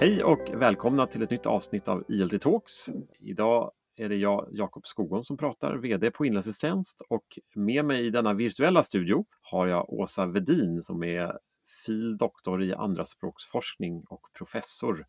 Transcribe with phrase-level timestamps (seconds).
[0.00, 2.86] Hej och välkomna till ett nytt avsnitt av ILT Talks.
[3.20, 7.24] Idag är det jag, Jakob Skogholm, som pratar, VD på Inlandstjänst och
[7.54, 11.32] med mig i denna virtuella studio har jag Åsa Vedin som är
[11.86, 12.16] fil.
[12.16, 15.06] doktor i andraspråksforskning och professor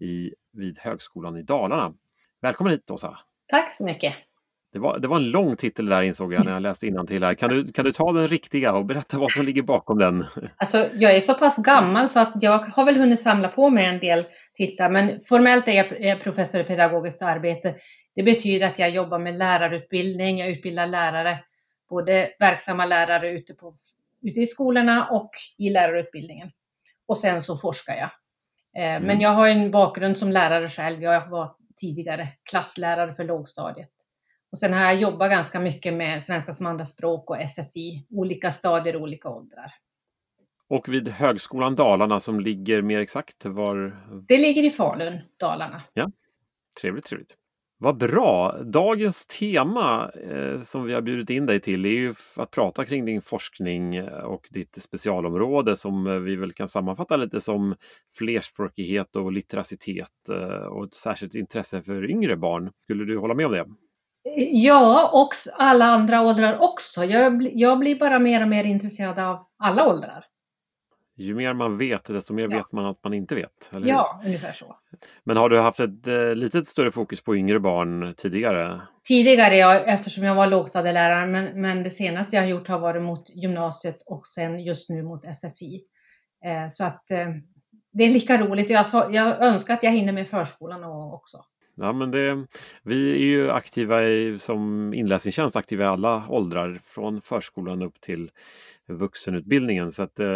[0.00, 1.94] i, vid Högskolan i Dalarna.
[2.40, 3.18] Välkommen hit Åsa!
[3.46, 4.27] Tack så mycket!
[4.72, 7.34] Det var, det var en lång titel där insåg jag när jag läste till här.
[7.34, 10.26] Kan du, kan du ta den riktiga och berätta vad som ligger bakom den?
[10.56, 13.86] Alltså, jag är så pass gammal så att jag har väl hunnit samla på mig
[13.86, 17.74] en del titlar, men formellt är jag professor i pedagogiskt arbete.
[18.14, 21.38] Det betyder att jag jobbar med lärarutbildning, jag utbildar lärare,
[21.90, 23.74] både verksamma lärare ute, på,
[24.22, 26.50] ute i skolorna och i lärarutbildningen.
[27.06, 28.10] Och sen så forskar jag.
[28.82, 29.02] Eh, mm.
[29.02, 31.02] Men jag har en bakgrund som lärare själv.
[31.02, 33.90] Jag var tidigare klasslärare för lågstadiet.
[34.52, 38.96] Och sen har jag jobbat ganska mycket med svenska som andraspråk och SFI, olika stadier
[38.96, 39.72] och olika åldrar.
[40.68, 43.96] Och vid Högskolan Dalarna som ligger mer exakt var?
[44.28, 45.82] Det ligger i Falun, Dalarna.
[45.92, 46.10] Ja,
[46.80, 47.34] Trevligt, trevligt.
[47.80, 48.58] Vad bra!
[48.62, 53.04] Dagens tema eh, som vi har bjudit in dig till är ju att prata kring
[53.04, 57.74] din forskning eh, och ditt specialområde som eh, vi väl kan sammanfatta lite som
[58.18, 62.70] flerspråkighet och litteracitet eh, och ett särskilt intresse för yngre barn.
[62.82, 63.66] Skulle du hålla med om det?
[64.40, 65.28] Ja, och
[65.64, 67.04] alla andra åldrar också.
[67.04, 70.24] Jag, jag blir bara mer och mer intresserad av alla åldrar.
[71.16, 72.56] Ju mer man vet, desto mer ja.
[72.56, 73.70] vet man att man inte vet.
[73.84, 74.76] ja, ungefär så.
[75.24, 78.80] Men har du haft ett eh, lite större fokus på yngre barn tidigare?
[79.04, 81.26] Tidigare, ja, eftersom jag var lågstadielärare.
[81.26, 85.02] Men, men det senaste jag har gjort har varit mot gymnasiet och sen just nu
[85.02, 85.82] mot SFI.
[86.44, 87.28] Eh, så att eh,
[87.92, 88.70] det är lika roligt.
[88.70, 91.38] Jag, jag önskar att jag hinner med förskolan också.
[91.80, 92.46] Ja, men det,
[92.82, 98.30] vi är ju aktiva i, som inläsningstjänst, aktiva i alla åldrar från förskolan upp till
[98.88, 99.92] vuxenutbildningen.
[99.92, 100.26] Så att eh,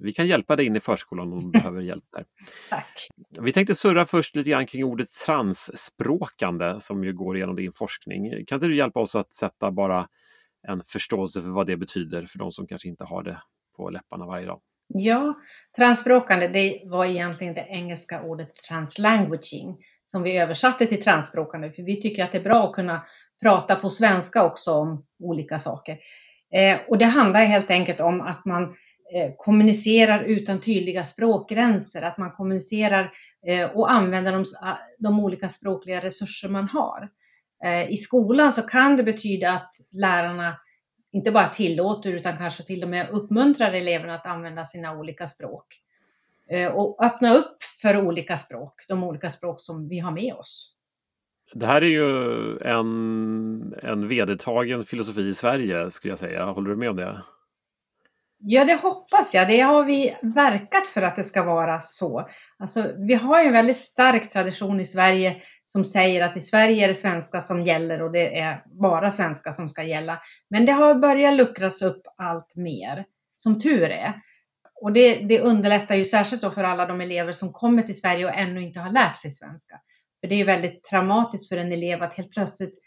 [0.00, 2.24] vi kan hjälpa dig in i förskolan om du behöver hjälp där.
[2.70, 3.08] Tack!
[3.40, 8.46] Vi tänkte surra först lite grann kring ordet transspråkande som ju går igenom din forskning.
[8.46, 10.08] Kan inte du hjälpa oss att sätta bara
[10.68, 13.42] en förståelse för vad det betyder för de som kanske inte har det
[13.76, 14.60] på läpparna varje dag?
[14.88, 15.34] Ja,
[15.76, 22.00] transspråkande det var egentligen det engelska ordet translanguaging som vi översatte till transspråkande, för vi
[22.00, 23.02] tycker att det är bra att kunna
[23.42, 25.98] prata på svenska också om olika saker.
[26.54, 28.62] Eh, och det handlar helt enkelt om att man
[29.14, 33.12] eh, kommunicerar utan tydliga språkgränser, att man kommunicerar
[33.46, 37.08] eh, och använder de, ah, de olika språkliga resurser man har.
[37.64, 40.56] Eh, I skolan så kan det betyda att lärarna
[41.12, 45.66] inte bara tillåter utan kanske till och med uppmuntrar eleverna att använda sina olika språk.
[46.50, 50.72] Eh, och öppna upp för olika språk, de olika språk som vi har med oss.
[51.54, 56.44] Det här är ju en, en vedertagen filosofi i Sverige skulle jag säga.
[56.44, 57.22] Håller du med om det?
[58.38, 59.48] Ja, det hoppas jag.
[59.48, 62.28] Det har vi verkat för att det ska vara så.
[62.58, 66.88] Alltså, vi har en väldigt stark tradition i Sverige som säger att i Sverige är
[66.88, 70.20] det svenska som gäller och det är bara svenska som ska gälla.
[70.50, 73.04] Men det har börjat luckras upp allt mer,
[73.34, 74.14] som tur är.
[74.80, 78.24] Och det, det underlättar ju särskilt då för alla de elever som kommer till Sverige
[78.24, 79.80] och ännu inte har lärt sig svenska.
[80.20, 82.78] För det är ju väldigt traumatiskt för en elev att helt plötsligt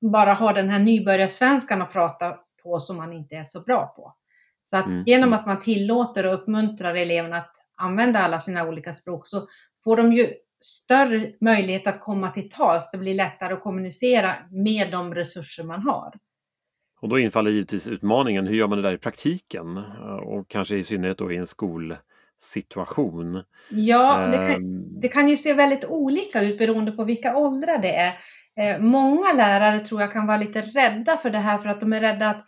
[0.00, 4.14] bara ha den här nybörjarsvenskan att prata på som man inte är så bra på.
[4.62, 5.04] Så att mm.
[5.06, 9.48] genom att man tillåter och uppmuntrar eleverna att använda alla sina olika språk så
[9.84, 12.90] får de ju större möjlighet att komma till tals.
[12.90, 16.14] Det blir lättare att kommunicera med de resurser man har.
[17.00, 19.78] Och då infaller givetvis utmaningen, hur gör man det där i praktiken?
[20.22, 23.42] Och kanske i synnerhet då i en skolsituation.
[23.70, 25.00] Ja, det kan, ehm.
[25.00, 28.14] det kan ju se väldigt olika ut beroende på vilka åldrar det är.
[28.60, 31.92] Eh, många lärare tror jag kan vara lite rädda för det här för att de
[31.92, 32.44] är rädda att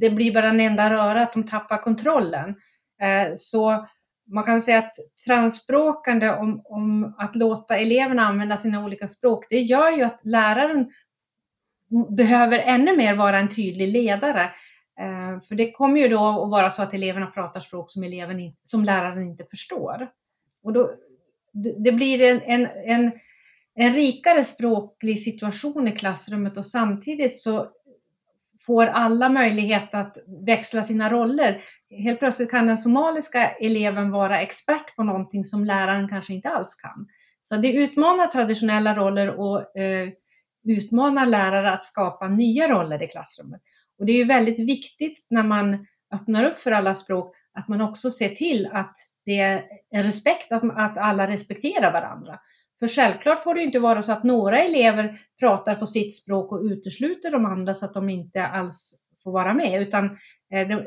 [0.00, 2.54] det blir bara en enda röra, att de tappar kontrollen.
[3.02, 3.86] Eh, så
[4.32, 4.92] man kan säga att
[5.26, 10.90] transspråkande om, om att låta eleverna använda sina olika språk, det gör ju att läraren
[12.16, 14.42] behöver ännu mer vara en tydlig ledare.
[15.00, 18.52] Eh, för det kommer ju då att vara så att eleverna pratar språk som, eleven,
[18.64, 20.08] som läraren inte förstår.
[20.62, 20.90] Och då,
[21.84, 23.12] det blir en, en, en,
[23.74, 27.68] en rikare språklig situation i klassrummet och samtidigt så
[28.66, 30.16] får alla möjlighet att
[30.46, 31.62] växla sina roller.
[31.90, 36.74] Helt plötsligt kan den somaliska eleven vara expert på någonting som läraren kanske inte alls
[36.74, 37.06] kan.
[37.42, 40.08] Så det utmanar traditionella roller och eh,
[40.66, 43.60] utmanar lärare att skapa nya roller i klassrummet.
[43.98, 47.80] Och det är ju väldigt viktigt när man öppnar upp för alla språk att man
[47.80, 52.38] också ser till att det är en respekt, att, att alla respekterar varandra.
[52.78, 56.62] För självklart får det inte vara så att några elever pratar på sitt språk och
[56.62, 59.82] utesluter de andra så att de inte alls får vara med.
[59.82, 60.04] Utan,
[60.52, 60.78] eh,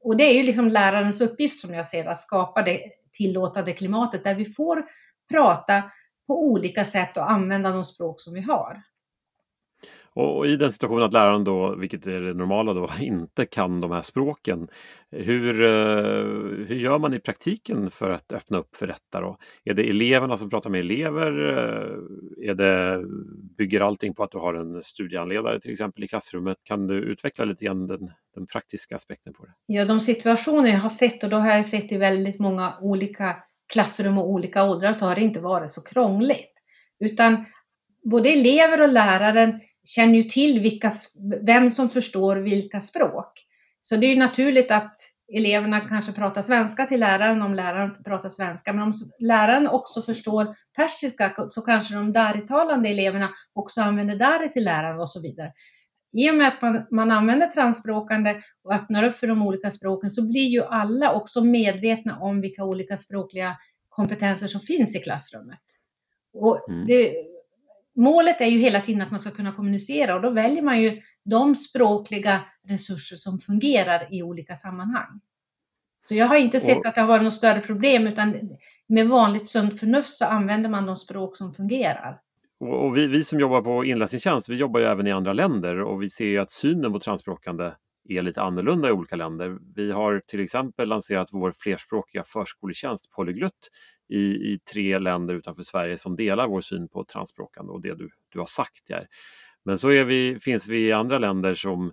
[0.00, 2.80] och det är ju liksom lärarens uppgift som jag ser att skapa det
[3.12, 4.84] tillåtande klimatet där vi får
[5.30, 5.82] prata
[6.26, 8.82] på olika sätt och använda de språk som vi har.
[10.16, 13.90] Och i den situationen att läraren då, vilket är det normala då, inte kan de
[13.90, 14.68] här språken.
[15.10, 19.38] Hur, eh, hur gör man i praktiken för att öppna upp för detta då?
[19.64, 21.48] Är det eleverna som pratar med elever?
[21.48, 23.04] Eh, är det,
[23.58, 26.56] bygger allting på att du har en studieanledare till exempel i klassrummet?
[26.62, 29.52] Kan du utveckla lite grann den, den praktiska aspekten på det?
[29.66, 33.36] Ja, de situationer jag har sett och då har jag sett i väldigt många olika
[33.72, 36.52] klassrum och olika åldrar så har det inte varit så krångligt.
[37.00, 37.44] Utan
[38.04, 40.90] både elever och läraren känner ju till vilka,
[41.42, 43.32] vem som förstår vilka språk.
[43.80, 44.94] Så det är ju naturligt att
[45.32, 48.72] eleverna kanske pratar svenska till läraren om läraren pratar svenska.
[48.72, 54.64] Men om läraren också förstår persiska så kanske de daritalande eleverna också använder dari till
[54.64, 55.52] läraren och så vidare.
[56.12, 60.10] I och med att man, man använder transspråkande och öppnar upp för de olika språken
[60.10, 63.56] så blir ju alla också medvetna om vilka olika språkliga
[63.88, 65.62] kompetenser som finns i klassrummet.
[66.32, 66.86] Och mm.
[67.96, 71.02] Målet är ju hela tiden att man ska kunna kommunicera och då väljer man ju
[71.24, 75.20] de språkliga resurser som fungerar i olika sammanhang.
[76.02, 78.34] Så jag har inte sett och, att det har varit något större problem utan
[78.86, 82.20] med vanligt sunt förnuft så använder man de språk som fungerar.
[82.60, 86.02] Och vi, vi som jobbar på inläsningstjänst, vi jobbar ju även i andra länder och
[86.02, 87.72] vi ser ju att synen på transspråkande
[88.08, 89.58] är lite annorlunda i olika länder.
[89.74, 93.68] Vi har till exempel lanserat vår flerspråkiga förskoletjänst Polyglutt
[94.08, 98.10] i, i tre länder utanför Sverige som delar vår syn på transspråkande och det du,
[98.28, 98.90] du har sagt.
[98.90, 99.06] Här.
[99.64, 101.92] Men så är vi, finns vi i andra länder som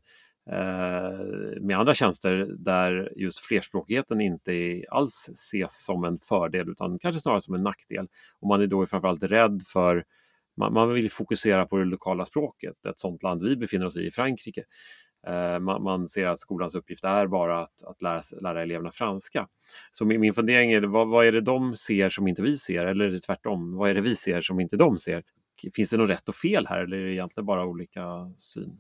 [0.50, 7.22] eh, med andra tjänster där just flerspråkigheten inte alls ses som en fördel utan kanske
[7.22, 8.08] snarare som en nackdel.
[8.40, 10.04] Och man är då framförallt rädd för
[10.58, 12.86] man, vill fokusera på det lokala språket.
[12.86, 14.64] Ett sådant land vi befinner oss i, Frankrike,
[15.28, 19.48] Eh, man, man, ser att skolans uppgift är bara att, att lära, lära eleverna franska.
[19.92, 22.86] Så min, min fundering är, vad, vad, är det de ser som inte vi ser?
[22.86, 23.76] Eller är det tvärtom?
[23.76, 25.24] Vad är det vi ser som inte de ser?
[25.76, 28.02] Finns det något rätt och fel här eller är det egentligen bara olika
[28.38, 28.78] syn?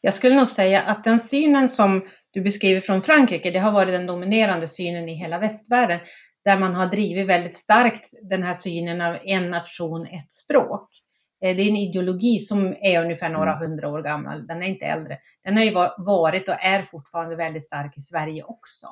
[0.00, 3.92] Jag skulle nog säga att den synen som du beskriver från Frankrike, det har varit
[3.92, 6.00] den dominerande synen i hela västvärlden,
[6.44, 10.88] där man har drivit väldigt starkt den här synen av en nation, ett språk.
[11.42, 13.68] Eh, det är en ideologi som är ungefär några mm.
[13.68, 14.46] hundra år gammal.
[14.46, 15.18] Den är inte äldre.
[15.44, 18.86] Den har ju varit och är fortfarande väldigt stark i Sverige också.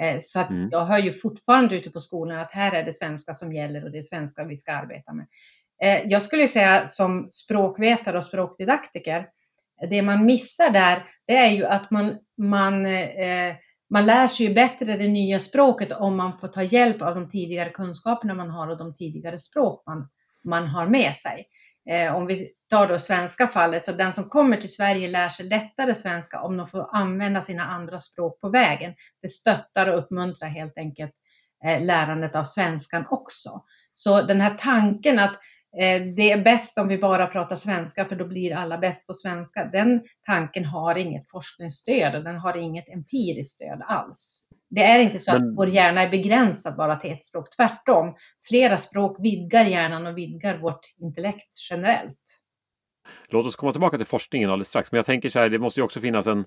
[0.00, 0.68] Eh, så att mm.
[0.72, 3.90] jag hör ju fortfarande ute på skolan att här är det svenska som gäller och
[3.90, 5.26] det är svenska vi ska arbeta med.
[5.82, 9.28] Eh, jag skulle säga som språkvetare och språkdidaktiker,
[9.90, 12.86] det man missar där, det är ju att man, man,
[13.90, 17.28] man lär sig ju bättre det nya språket om man får ta hjälp av de
[17.28, 20.08] tidigare kunskaperna man har och de tidigare språk man,
[20.44, 21.46] man har med sig.
[21.90, 25.46] Eh, om vi tar då svenska fallet, så den som kommer till Sverige lär sig
[25.46, 28.94] lättare svenska om de får använda sina andra språk på vägen.
[29.22, 31.12] Det stöttar och uppmuntrar helt enkelt
[31.64, 33.64] eh, lärandet av svenskan också.
[33.92, 35.34] Så den här tanken att
[35.78, 39.12] eh, det är bäst om vi bara pratar svenska för då blir alla bäst på
[39.14, 39.64] svenska.
[39.64, 44.48] Den tanken har inget forskningsstöd och den har inget empiriskt stöd alls.
[44.74, 45.48] Det är inte så Men...
[45.48, 47.50] att vår hjärna är begränsad bara till ett språk.
[47.56, 48.14] Tvärtom,
[48.48, 52.38] flera språk vidgar hjärnan och vidgar vårt intellekt generellt.
[53.28, 54.92] Låt oss komma tillbaka till forskningen alldeles strax.
[54.92, 56.44] Men jag tänker så här, det måste ju också finnas en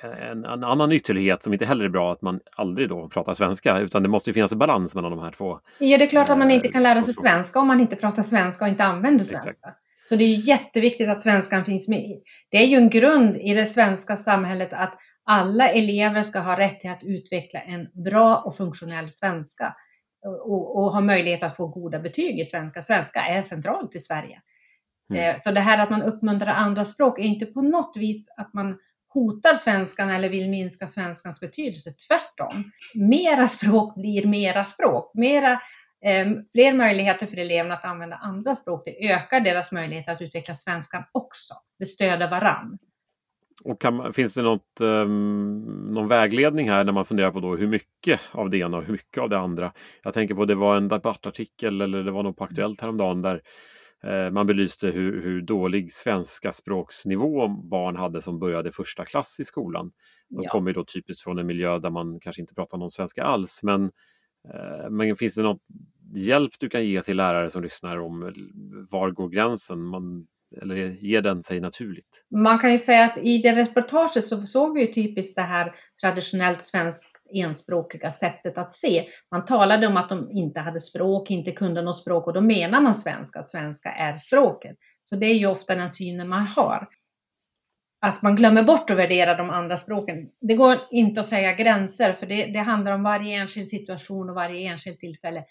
[0.00, 3.78] en, en, annan ytterlighet som inte heller är bra att man aldrig då pratar svenska
[3.78, 5.60] utan det måste finnas en balans mellan de här två.
[5.78, 8.22] Ja, det är klart att man inte kan lära sig svenska om man inte pratar
[8.22, 9.50] svenska och inte använder svenska.
[9.50, 9.78] Exakt.
[10.04, 12.20] Så det är jätteviktigt att svenskan finns med.
[12.50, 14.98] Det är ju en grund i det svenska samhället att
[15.28, 19.76] alla elever ska ha rätt till att utveckla en bra och funktionell svenska
[20.24, 22.82] och, och ha möjlighet att få goda betyg i svenska.
[22.82, 24.42] Svenska är centralt i Sverige.
[25.10, 25.34] Mm.
[25.34, 28.54] Eh, så det här att man uppmuntrar andra språk är inte på något vis att
[28.54, 31.90] man hotar svenskan eller vill minska svenskans betydelse.
[32.08, 32.70] Tvärtom.
[32.94, 35.10] Mera språk blir mera språk.
[35.14, 35.52] Mera,
[36.04, 38.82] eh, fler möjligheter för eleverna att använda andra språk.
[38.84, 41.54] Det ökar deras möjligheter att utveckla svenskan också.
[41.78, 42.78] Det stöder varann.
[43.64, 45.60] Och kan, finns det något, um,
[45.94, 48.92] någon vägledning här när man funderar på då hur mycket av det ena och hur
[48.92, 49.72] mycket av det andra?
[50.02, 53.42] Jag tänker på det var en debattartikel eller det var något på Aktuellt häromdagen där
[54.04, 59.44] Eh, man belyste hur, hur, dålig svenska språksnivå barn hade som började första klass i
[59.44, 59.90] skolan.
[60.28, 60.50] De ja.
[60.50, 63.62] kommer då typiskt från en miljö där man kanske inte pratar någon svenska alls.
[63.62, 63.84] Men,
[64.54, 65.62] eh, men finns det något
[66.14, 68.34] hjälp du kan ge till lärare som lyssnar om
[68.90, 69.82] var går gränsen?
[69.82, 70.26] Man
[70.62, 72.24] eller ger den sig naturligt?
[72.30, 75.74] Man kan ju säga att i det reportaget så såg vi ju typiskt det här
[76.00, 79.04] traditionellt svenskt enspråkiga sättet att se.
[79.30, 82.80] Man talade om att de inte hade språk, inte kunde något språk och då menar
[82.80, 84.76] man svenska, att svenska är språket.
[85.04, 86.88] Så det är ju ofta den synen man har.
[88.00, 90.28] Att man glömmer bort att värdera de andra språken.
[90.40, 94.34] Det går inte att säga gränser, för det, det handlar om varje enskild situation och
[94.34, 95.44] varje enskilt tillfälle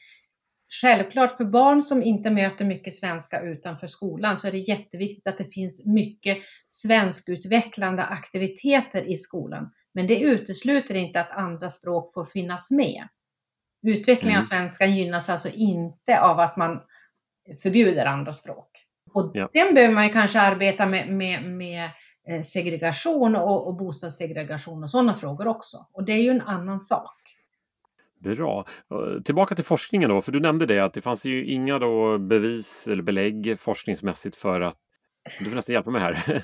[0.70, 5.38] självklart för barn som inte möter mycket svenska utanför skolan så är det jätteviktigt att
[5.38, 9.72] det finns mycket svenskutvecklande aktiviteter i skolan.
[9.94, 13.08] Men det utesluter inte att andra språk får finnas med.
[13.88, 14.40] Utvecklingen mm.
[14.40, 16.82] av svenskan gynnas alltså inte av att man
[17.64, 18.70] förbjuder andra språk.
[19.14, 19.50] Och ja.
[19.54, 21.90] sen behöver man kanske arbeta med, med, med
[22.30, 25.78] eh, segregation och, och bostadssegregation och sådana frågor också.
[25.94, 27.37] Och det är ju en annan sak.
[28.20, 28.66] Bra.
[29.26, 32.88] Tillbaka till forskningen då, för du nämnde det att det fanns ju inga då bevis
[32.88, 34.78] eller belägg forskningsmässigt för att
[35.40, 36.42] du får nästan hjälpa mig här.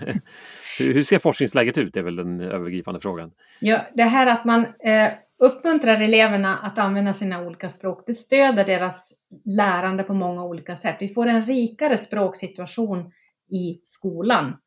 [0.80, 1.94] Hur ser forskningsläget ut?
[1.94, 3.32] Det är väl den övergripande frågan.
[3.60, 8.65] Ja, det här att man eh, uppmuntrar eleverna att använda sina olika språk, det stöder
[8.65, 9.13] deras
[9.46, 10.98] lärande på många olika sätt.
[11.00, 13.12] Vi får en rikare språksituation
[13.51, 14.58] i skolan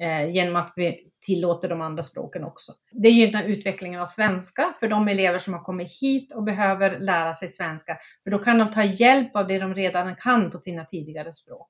[0.00, 2.72] eh, genom att vi tillåter de andra språken också.
[2.92, 7.34] Det gynnar utvecklingen av svenska för de elever som har kommit hit och behöver lära
[7.34, 10.84] sig svenska, för då kan de ta hjälp av det de redan kan på sina
[10.84, 11.68] tidigare språk.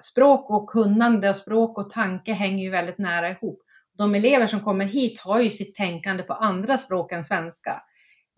[0.00, 3.62] Språk och kunnande och språk och tanke hänger ju väldigt nära ihop.
[3.98, 7.82] De elever som kommer hit har ju sitt tänkande på andra språk än svenska.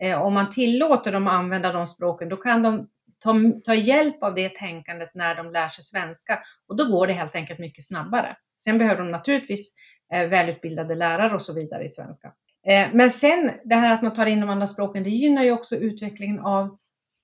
[0.02, 2.88] Eh, om man tillåter dem att använda de språken, då kan de
[3.24, 6.38] ta, ta hjälp av det tänkandet när de lär sig svenska
[6.68, 8.36] och då går det helt enkelt mycket snabbare.
[8.56, 9.74] Sen behöver de naturligtvis
[10.12, 12.32] eh, välutbildade lärare och så vidare i svenska.
[12.66, 15.52] Eh, men sen det här att man tar in de andra språken, det gynnar ju
[15.52, 16.78] också utvecklingen av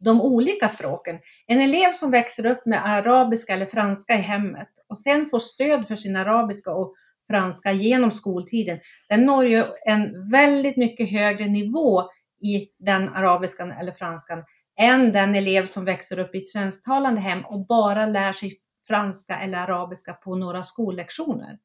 [0.04, 1.18] de olika språken.
[1.46, 5.88] En elev som växer upp med arabiska eller franska i hemmet och sen får stöd
[5.88, 6.94] för sin arabiska och
[7.26, 8.78] franska genom skoltiden,
[9.08, 12.02] den når ju en väldigt mycket högre nivå
[12.42, 14.44] i den arabiskan eller franskan
[14.80, 18.52] än den elev som växer upp i ett svensktalande hem och bara lär sig
[18.86, 21.58] franska eller arabiska på några skollektioner.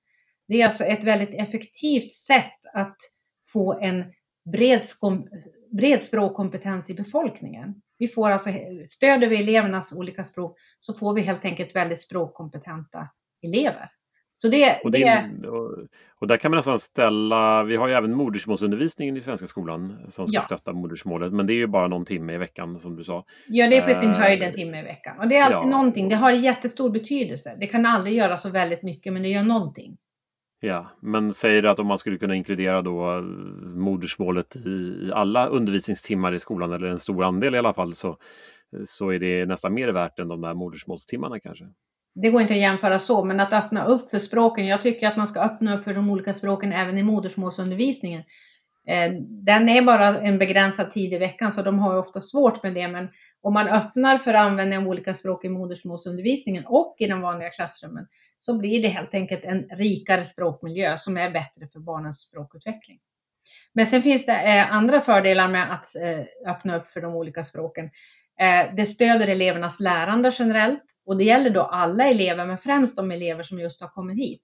[0.48, 2.96] Det är alltså ett väldigt effektivt sätt att
[3.54, 4.04] få en
[4.52, 4.82] bred,
[5.72, 7.82] bred språkkompetens i befolkningen.
[7.98, 8.50] Vi får alltså,
[8.88, 13.10] stöder vi elevernas olika språk så får vi helt enkelt väldigt språkkompetenta
[13.42, 13.90] elever.
[14.38, 15.78] Så det, och, det, och,
[16.20, 20.28] och, där kan man nästan ställa, vi har ju även modersmålsundervisningen i svenska skolan som
[20.28, 20.42] ska ja.
[20.42, 23.26] stötta modersmålet, men det är ju bara någon timme i veckan som du sa.
[23.48, 25.20] Ja, det är på sin uh, höjd en timme i veckan.
[25.20, 25.78] Och det är alltid ja.
[25.78, 27.58] någonting, det har jättestor betydelse.
[27.60, 29.98] Det kan aldrig göra så väldigt mycket, men det gör någonting.
[30.60, 33.22] Ja, men säger det att om man skulle kunna inkludera då
[33.64, 38.18] modersmålet i, i alla undervisningstimmar i skolan, eller en stor andel i alla fall, så,
[38.86, 41.66] så är det nästan mer värt än de där modersmålstimmarna kanske
[42.16, 44.68] det går inte att jämföra så, men att öppna upp för språken.
[44.68, 48.24] Jag tycker att man ska öppna upp för de olika språken även i modersmålsundervisningen.
[48.88, 52.74] Eh, den är bara en begränsad tid i veckan, så de har ofta svårt med
[52.74, 52.88] det.
[52.88, 53.08] Men
[53.42, 58.08] om man öppnar för användning av olika språk i modersmålsundervisningen och i de vanliga klassrummen,
[58.40, 63.00] så blir det helt enkelt en rikare språkmiljö som är bättre för barnens språkutveckling.
[63.74, 67.44] Men sen finns det eh, andra fördelar med att eh, öppna upp för de olika
[67.44, 67.90] språken.
[68.76, 70.95] Det stöder elevernas lärande generellt.
[71.06, 74.42] Och det gäller då alla elever, men främst de elever som just har kommit hit.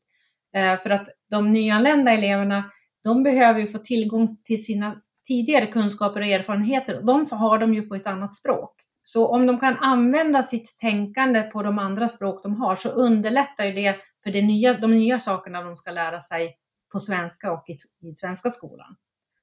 [0.56, 2.72] Eh, för att de nyanlända eleverna,
[3.04, 7.02] de behöver ju få tillgång till sina tidigare kunskaper och erfarenheter.
[7.02, 8.76] De har de ju på ett annat språk.
[9.02, 13.66] Så om de kan använda sitt tänkande på de andra språk de har så underlättar
[13.66, 16.56] ju det för det nya, de nya sakerna de ska lära sig
[16.92, 17.74] på svenska och i,
[18.10, 18.96] i svenska skolan.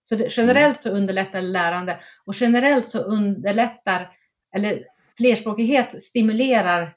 [0.03, 4.11] Så det, generellt så underlättar lärande och generellt så underlättar,
[4.55, 4.79] eller
[5.17, 6.95] flerspråkighet stimulerar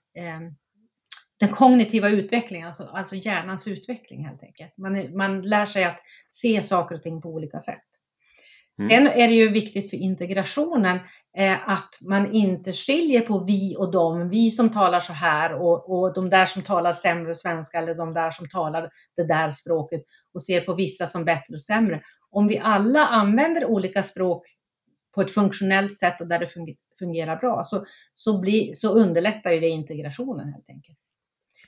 [1.40, 4.78] den kognitiva utvecklingen, alltså, alltså hjärnans utveckling helt enkelt.
[4.78, 6.00] Man, man lär sig att
[6.30, 7.84] se saker och ting på olika sätt.
[8.80, 8.90] Mm.
[8.90, 11.00] Sen är det ju viktigt för integrationen
[11.38, 15.90] eh, att man inte skiljer på vi och dem, vi som talar så här och,
[15.90, 20.02] och de där som talar sämre svenska eller de där som talar det där språket
[20.34, 22.02] och ser på vissa som bättre och sämre.
[22.30, 24.46] Om vi alla använder olika språk
[25.16, 26.48] på ett funktionellt sätt och där det
[27.02, 30.98] fungerar bra så, så, bli, så underlättar ju det integrationen helt enkelt.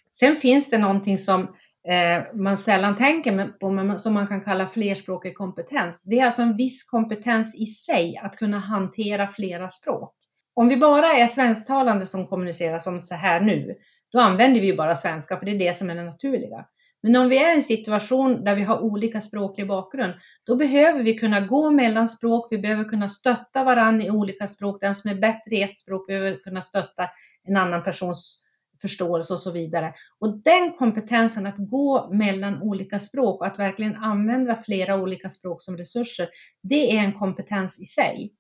[0.10, 1.42] Sen finns det någonting som
[1.88, 6.02] eh, man sällan tänker på, men som man kan kalla flerspråkig kompetens.
[6.04, 10.16] Det är alltså en viss kompetens i sig att kunna hantera flera språk.
[10.54, 13.76] Om vi bara är svensktalande som kommunicerar som så här nu,
[14.12, 16.66] då använder vi ju bara svenska för det är det som är det naturliga.
[17.04, 21.04] Men om vi är i en situation där vi har olika språklig bakgrund, då behöver
[21.04, 24.82] vi kunna gå mellan språk, vi behöver kunna stötta varandra i olika språk.
[24.82, 27.10] Den som är bättre i ett språk behöver kunna stötta
[27.44, 28.44] en annan persons
[28.82, 29.94] förståelse och så vidare.
[30.20, 35.62] Och den kompetensen att gå mellan olika språk och att verkligen använda flera olika språk
[35.62, 36.30] som resurser,
[36.64, 38.34] det är en kompetens i sig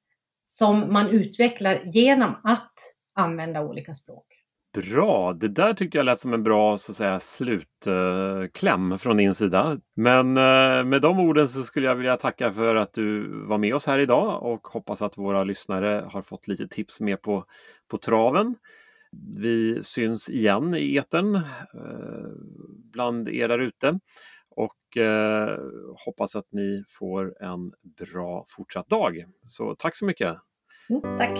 [0.46, 2.74] som man utvecklar genom att
[3.15, 4.42] använda olika språk.
[4.74, 9.18] Bra, det där tyckte jag lät som en bra så att säga, slutkläm eh, från
[9.18, 9.77] din sida.
[9.96, 13.75] Men eh, med de orden så skulle jag vilja tacka för att du var med
[13.75, 17.46] oss här idag och hoppas att våra lyssnare har fått lite tips med på,
[17.88, 18.56] på traven.
[19.38, 21.42] Vi syns igen i eten eh,
[22.92, 24.00] bland er där ute
[24.56, 24.77] och
[26.06, 27.72] hoppas att ni får en
[28.12, 29.25] bra fortsatt dag.
[29.48, 30.38] Så tack så mycket!
[30.89, 31.39] Mm, tack!